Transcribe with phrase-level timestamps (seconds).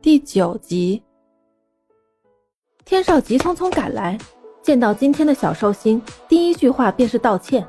[0.00, 1.02] 第九集。
[2.84, 4.16] 天少急匆匆赶来，
[4.62, 7.64] 见到今天的小寿星，第一句话便是道歉。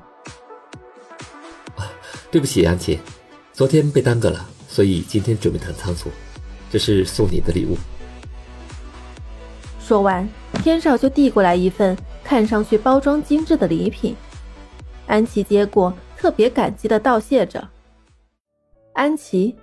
[1.76, 1.89] 啊，
[2.29, 3.00] 对不起，安琪，
[3.52, 6.12] 昨天被耽搁了，所以今天准备的很仓促。
[6.69, 7.76] 这是送你的礼物。
[9.79, 10.29] 说完，
[10.63, 14.15] 天少就递过来一份看上去包装精致的礼品。
[15.07, 17.67] 安琪接过，特别感激的道谢着。
[18.93, 19.55] 安琪，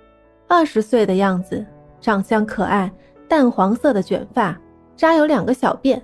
[0.49, 1.65] 二十岁的样子，
[1.99, 2.91] 长相可爱，
[3.27, 4.57] 淡黄色的卷发。
[4.95, 6.01] 扎有两个小辫，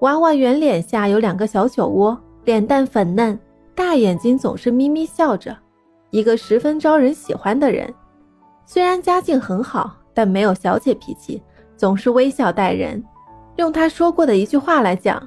[0.00, 3.38] 娃娃圆脸下有两个小酒窝，脸蛋粉嫩，
[3.74, 5.56] 大眼睛总是眯眯笑着，
[6.10, 7.92] 一个十分招人喜欢的人。
[8.66, 11.42] 虽然家境很好，但没有小姐脾气，
[11.76, 13.02] 总是微笑待人。
[13.56, 15.26] 用他说过的一句话来讲：“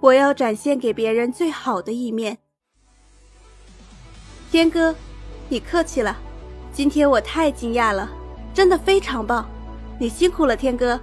[0.00, 2.36] 我要展现给别人最好的一面。”
[4.52, 4.94] 天哥，
[5.48, 6.14] 你客气了，
[6.72, 8.10] 今天我太惊讶了，
[8.58, 9.48] 真的非常棒，
[10.00, 10.98] 你辛苦了，天哥。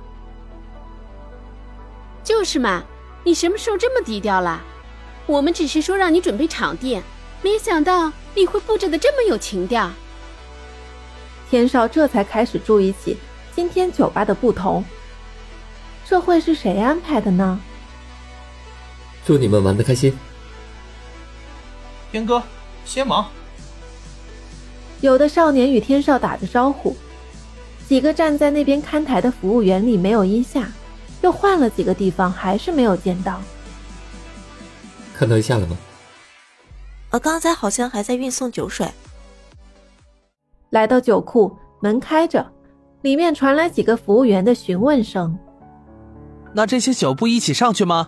[2.22, 2.84] 就是嘛，
[3.24, 4.62] 你什么时候这么低调了？
[5.26, 7.02] 我们只是说让你准备场地，
[7.42, 9.90] 没想到你会布置的这么有情调。
[11.50, 13.16] 天少这才开始注意起
[13.56, 14.84] 今天酒吧的不同。
[16.04, 17.58] 这会是谁安排的呢？
[19.26, 20.14] 祝你们玩的开心。
[22.12, 22.44] 天哥，
[22.84, 23.26] 先忙。
[25.00, 26.94] 有的少年与天少打着招呼，
[27.88, 30.68] 几个站在那边看台的服务员里没有一下。
[31.22, 33.40] 又换了几个地方，还是没有见到。
[35.14, 35.76] 看到一下了吗？
[37.10, 38.88] 我刚才好像还在运送酒水。
[40.70, 42.46] 来到酒库，门开着，
[43.02, 45.36] 里面传来几个服务员的询问声。
[46.54, 48.08] 那这些酒不一起上去吗？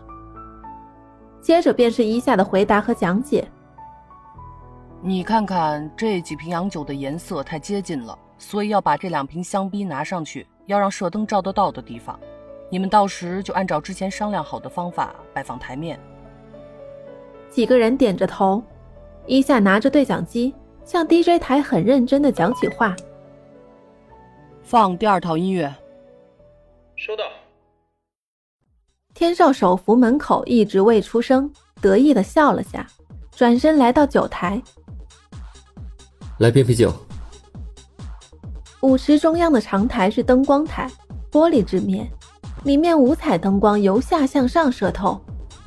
[1.41, 3.49] 接着便是一下的回答和讲解。
[5.01, 12.19] 你看看这几瓶洋酒的颜色太接近了，所以要把这两瓶香槟拿上去，要让射灯照得到的地方。
[12.69, 15.99] 你们到时就按照之前商量好的方法摆放台面。
[17.49, 18.61] 几个人点着头，
[19.25, 20.53] 伊夏拿着对讲机
[20.83, 22.95] 向 DJ 台很认真的讲起话。
[24.61, 25.73] 放第二套音乐。
[26.97, 27.23] 收到。
[29.13, 31.51] 天少手扶门口一直未出声，
[31.81, 32.85] 得意的笑了下，
[33.31, 34.61] 转身来到酒台。
[36.39, 36.93] 来瓶啤酒。
[38.81, 40.89] 舞池中央的长台是灯光台，
[41.31, 42.07] 玻璃制面。
[42.63, 45.19] 里面五彩灯光由下向上射透，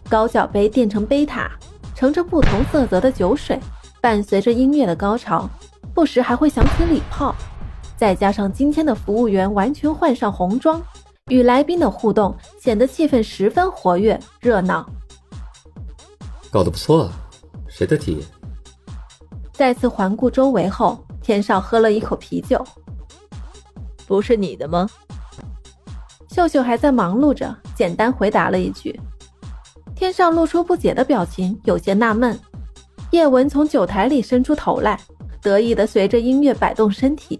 [0.08, 1.50] 高脚杯垫成杯塔，
[1.96, 3.58] 盛着不同色泽的酒水。
[4.00, 5.48] 伴随着音乐的高潮，
[5.92, 7.34] 不时还会响起礼炮。
[7.96, 10.80] 再加上今天的服务员完全换上红装，
[11.26, 14.88] 与来宾的互动显得气氛十分活跃热闹。
[16.50, 17.12] 搞得不错啊，
[17.68, 18.24] 谁的提议？
[19.52, 22.64] 再次环顾周围后，天少喝了一口啤酒。
[24.10, 24.90] 不是你的吗？
[26.34, 28.98] 秀秀还在忙碌着，简单回答了一句。
[29.94, 32.36] 天上露出不解的表情，有些纳闷。
[33.12, 35.00] 叶文从酒台里伸出头来，
[35.40, 37.38] 得意的随着音乐摆动身体。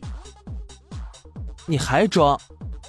[1.67, 2.41] 你还装？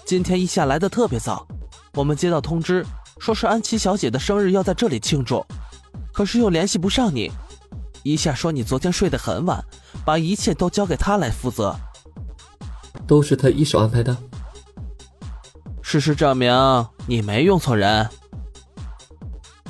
[0.05, 1.47] 今天一下来的特别早，
[1.95, 2.85] 我们接到通知，
[3.17, 5.43] 说是安琪小姐的生日要在这里庆祝，
[6.13, 7.31] 可是又联系不上你。
[8.03, 9.59] 一下说你昨天睡得很晚，
[10.05, 11.75] 把一切都交给他来负责。
[13.11, 14.15] 都是他一手安排的。
[15.81, 16.49] 事实证明，
[17.05, 18.07] 你没用错人。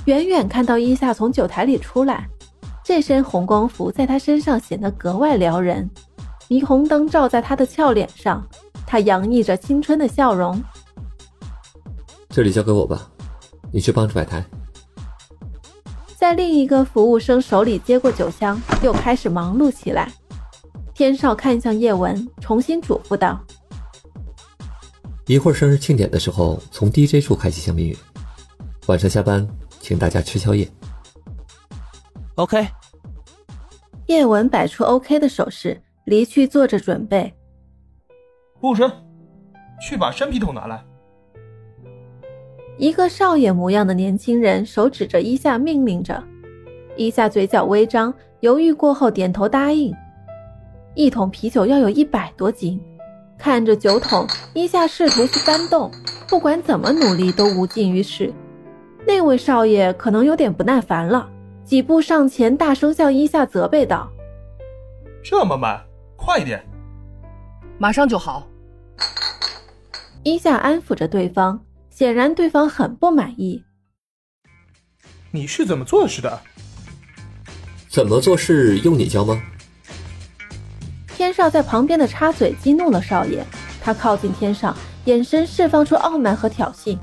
[0.06, 2.30] 远远看到伊夏从酒台里出来，
[2.86, 5.90] 这身红光服在他身上显得格外撩人。
[6.50, 8.48] 霓虹灯照在他的俏脸上，
[8.86, 10.64] 他洋溢着青春的笑容。
[12.30, 13.10] 这里交给我吧，
[13.74, 14.46] 你去帮着摆台。
[16.16, 20.12] 在另一个服务生手里接过酒箱，又开始忙碌起来。
[21.02, 23.44] 天少看向叶文，重新嘱咐道。
[25.26, 27.98] 一会儿生日庆典的时候，从 DJ 处开启香槟雨。
[28.86, 29.48] 晚上下班，
[29.80, 30.70] 请大家吃宵夜。
[32.36, 32.68] OK。
[34.06, 37.34] 叶文摆出 OK 的手势，离去做着准备。
[38.60, 38.92] 服务生，
[39.82, 40.86] 去把山皮桶拿来。
[42.78, 46.24] 一个少爷模样的年轻人手指着伊夏命令着，
[46.96, 49.92] 伊夏嘴角微张，犹豫过后点头答应。
[50.96, 52.80] 一桶啤酒要有一百多斤。
[53.38, 55.92] 看着酒桶，伊夏试图去搬动，
[56.30, 58.32] 不管怎么努力都无济于事。
[59.08, 61.28] 那位少爷可能有点不耐烦了，
[61.64, 64.12] 几步上前，大声向伊夏责备道
[65.26, 65.84] ：“这么慢，
[66.16, 66.64] 快一点！
[67.80, 68.48] 马上就好。”
[70.22, 71.60] 伊夏安抚着对方，
[71.90, 73.64] 显然对方很不满意。
[75.32, 76.42] 你是怎么做事的？
[77.90, 79.42] 怎么做事用你教吗？
[81.22, 83.44] 天少在旁边的插嘴激怒了少爷，
[83.80, 84.76] 他靠近天上，
[85.06, 86.98] 眼神释放出傲慢和挑衅。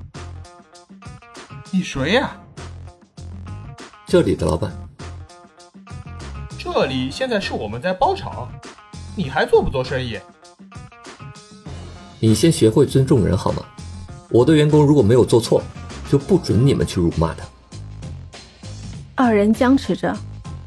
[1.71, 2.37] 你谁呀？
[4.09, 4.73] 这里的老板。
[6.59, 8.49] 这里现在是我们在包场，
[9.15, 10.19] 你还做不做生意？
[12.19, 13.63] 你先学会尊重人好吗？
[14.31, 15.63] 我的员工如果没有做错，
[16.11, 17.47] 就不准你们去辱骂他。
[19.15, 20.13] 二人僵持着，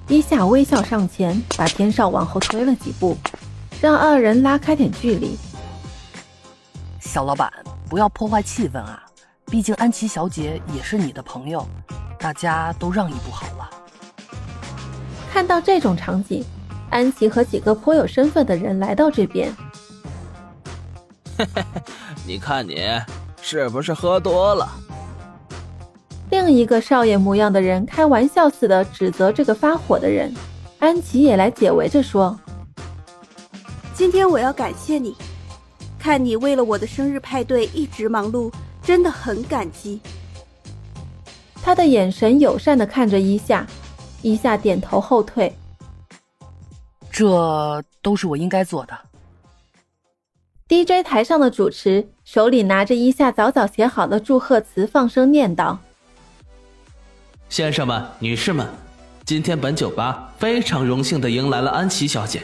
[0.08, 3.18] 伊夏微笑上前，把天少往后推了几步，
[3.82, 5.36] 让二人拉开点距离。
[7.00, 7.52] 小老板，
[7.90, 9.02] 不要破坏气氛啊！
[9.48, 11.68] 毕竟安琪小姐也是你的朋友，
[12.20, 13.68] 大家都让一步好了。
[15.34, 16.46] 看到这种场景，
[16.92, 19.52] 安琪和几个颇有身份的人来到这边。
[21.36, 21.82] 嘿嘿嘿，
[22.28, 22.86] 你看你
[23.42, 24.70] 是不是喝多了？
[26.30, 30.32] 另一个少爷模样的人开玩笑似的指责这个发火的人，
[30.78, 32.40] 安琪也来解围着说
[33.94, 35.16] ：“今天我要感谢你，
[36.00, 38.52] 看你为了我的生日派对一直忙碌。”
[38.84, 40.02] 真的很感激。
[41.62, 43.64] 他的眼神友善的看着伊夏，
[44.24, 45.56] 伊夏点头后退。
[47.12, 48.98] 这都是我应该做的。
[50.68, 55.78] DJ 台上的主持手里拿着伊夏早早写好的祝贺词，放声念道
[57.50, 58.68] ：“先生们、女士们，
[59.26, 62.42] 今天本酒吧非常荣幸的迎来了安琪小姐，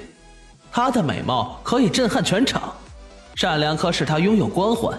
[0.77, 2.71] 她的美貌可以震撼全场，
[3.33, 4.95] 善良可使她拥有光环。”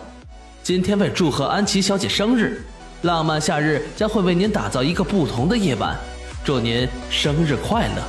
[0.61, 2.65] 今天为祝贺安琪小姐生日，
[3.03, 5.97] 浪漫夏日将会为您打造一个不同的夜晚，
[6.45, 8.03] 祝您生日快乐！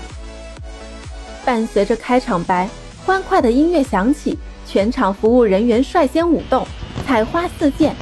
[1.45, 2.68] 伴随着开场白，
[3.06, 6.66] 欢快的音乐响起，全场服务人员率先舞动，
[7.06, 7.95] 彩花四溅，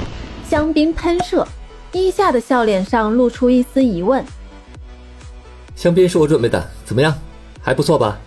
[0.48, 1.46] 香槟喷射。
[1.92, 4.24] 伊夏的笑脸上露出一丝疑问
[5.76, 7.14] ：“香槟是我准备的，怎么样？
[7.60, 8.18] 还不错吧？”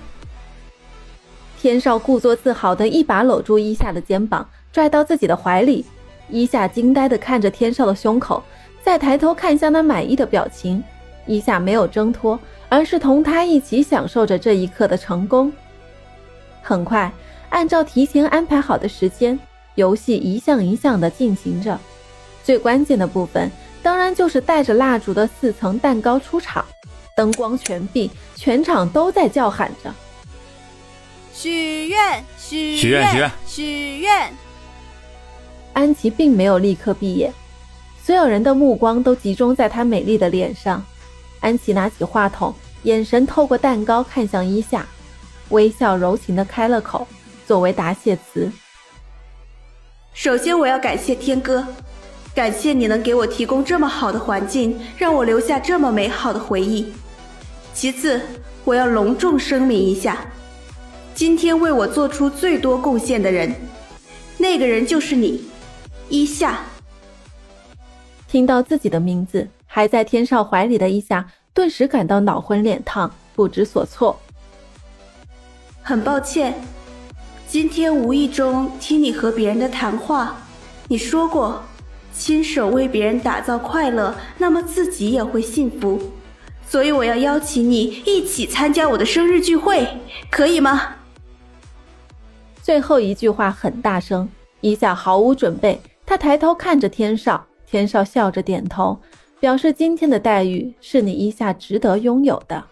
[1.61, 5.85] 天少故作自豪的一把搂住伊夏的肩膀，拽到自己的怀里。
[6.27, 8.43] 伊夏惊呆地看着天少的胸口，
[8.81, 10.83] 再抬头看向那满意的表情。
[11.27, 15.53] 伊夏没有挣脱，而是同他一起享受着这一刻的成功。
[16.63, 17.13] 很快，
[17.51, 19.39] 按照提前安排好的时间，
[19.75, 21.79] 游戏一项一项的进行着。
[22.43, 23.51] 最关键的部分，
[23.83, 26.65] 当然就是带着蜡烛的四层蛋糕出场。
[27.15, 29.93] 灯光全闭，全场都在叫喊着
[31.33, 34.33] ：“许愿，许许愿，许愿，许愿。”
[35.73, 37.33] 安琪并没有立刻闭眼，
[38.03, 40.83] 所有人的目光都集中在她美丽的脸上。
[41.39, 44.85] 安琪拿起话筒，眼神透过蛋糕看向伊夏，
[45.49, 47.07] 微笑柔情的开了口，
[47.47, 48.51] 作为答谢词
[50.13, 51.65] ：“首先，我要感谢天哥，
[52.35, 56.93] 感谢你能给我提供这么好的环境，让我留下这么美好的回忆。
[57.73, 58.21] 其次，
[58.65, 60.25] 我要隆重声明一下，
[61.13, 63.53] 今天为我做出最多贡献的人，
[64.37, 65.43] 那个人就是你。”
[66.09, 66.59] 伊夏
[68.27, 74.19] 听到自己的名字，还在天少怀里的一夏顿时感到脑昏脸烫，不知所措。
[75.81, 76.53] 很抱歉，
[77.47, 80.37] 今天无意中听你和别人的谈话，
[80.87, 81.63] 你说过，
[82.13, 86.11] 亲手为别人打造快乐，那么自己也会幸福，
[86.67, 89.87] 所以我要邀请你一起参加我的生日聚会，
[90.29, 90.95] 可以吗？
[92.61, 94.29] 最后一句话很大声，
[94.61, 95.79] 伊夏毫无准备。
[96.05, 98.97] 他抬头看着天少，天少笑着点头，
[99.39, 102.63] 表示今天的待遇是你伊夏值得拥有的。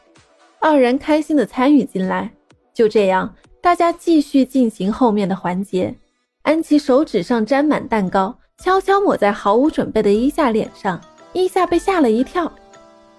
[0.60, 2.29] 二人开心的参与进来，
[2.74, 5.96] 就这样，大家继续进行后面的环节。
[6.43, 11.00] 安琪手指上沾满蛋糕，悄悄抹在毫无准备的伊夏脸上，
[11.34, 12.51] 伊夏被吓了一跳。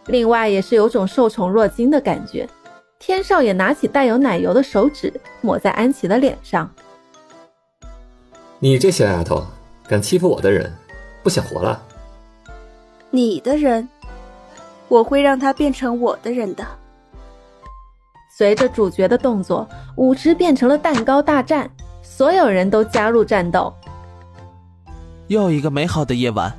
[0.07, 2.49] 另外，也是有种受宠若惊的感觉。
[3.00, 6.71] 天少爷拿起带有奶油的手指抹在安琪的脸上。
[8.59, 9.42] 你这小丫头！
[9.88, 10.71] 敢欺负我的人，
[11.23, 11.83] 不想活了？
[13.11, 13.88] 你的人，
[14.87, 16.64] 我会让他变成我的人的。
[18.37, 19.66] 随着主角的动作，
[19.97, 21.69] 舞池变成了蛋糕大战，
[22.02, 23.75] 所有人都加入战斗。
[25.28, 26.52] 又一个美好的夜晚。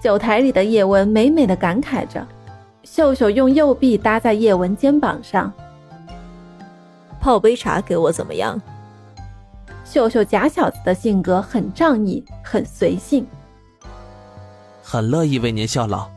[0.00, 2.26] 酒台里的叶文美美的感慨着，
[2.90, 5.52] 秀秀用右臂搭在叶文肩膀上，
[7.20, 8.60] 泡杯茶给我怎么样？
[9.84, 13.24] 秀秀假小子的性格很仗义，很随性，
[14.82, 16.08] 很乐意为您效劳。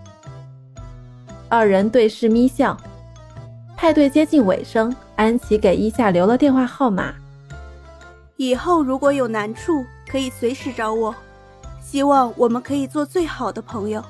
[1.49, 2.75] 二人对视眯笑。
[3.75, 7.13] 派对接近尾声，安琪给伊夏留了电话号码，
[8.37, 11.13] 以后如果有难处，可以随时找我。
[11.81, 14.03] 希望我们可以做最好的朋友。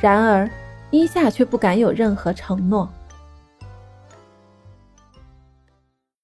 [0.00, 0.50] 然而，
[0.92, 2.86] 伊夏却不敢有任何承诺。